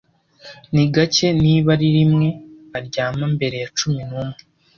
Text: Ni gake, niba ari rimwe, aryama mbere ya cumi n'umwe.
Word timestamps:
Ni 0.73 0.83
gake, 0.93 1.27
niba 1.43 1.69
ari 1.75 1.87
rimwe, 1.97 2.27
aryama 2.77 3.25
mbere 3.35 3.55
ya 3.63 3.69
cumi 3.77 4.01
n'umwe. 4.09 4.39